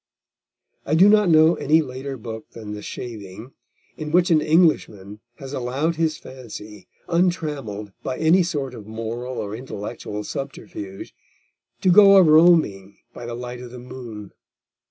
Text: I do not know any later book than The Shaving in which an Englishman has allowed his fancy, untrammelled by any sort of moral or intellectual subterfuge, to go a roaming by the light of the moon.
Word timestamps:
I 0.83 0.95
do 0.95 1.07
not 1.07 1.29
know 1.29 1.53
any 1.53 1.79
later 1.83 2.17
book 2.17 2.49
than 2.53 2.73
The 2.73 2.81
Shaving 2.81 3.51
in 3.97 4.11
which 4.11 4.31
an 4.31 4.41
Englishman 4.41 5.19
has 5.35 5.53
allowed 5.53 5.97
his 5.97 6.17
fancy, 6.17 6.87
untrammelled 7.07 7.91
by 8.01 8.17
any 8.17 8.41
sort 8.41 8.73
of 8.73 8.87
moral 8.87 9.37
or 9.37 9.55
intellectual 9.55 10.23
subterfuge, 10.23 11.13
to 11.81 11.91
go 11.91 12.15
a 12.15 12.23
roaming 12.23 12.97
by 13.13 13.27
the 13.27 13.35
light 13.35 13.61
of 13.61 13.69
the 13.69 13.77
moon. 13.77 14.33